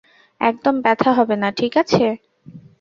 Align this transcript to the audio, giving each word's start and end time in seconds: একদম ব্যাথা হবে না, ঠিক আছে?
একদম 0.41 0.75
ব্যাথা 0.85 1.11
হবে 1.17 1.35
না, 1.41 1.49
ঠিক 1.59 1.73
আছে? 1.81 2.05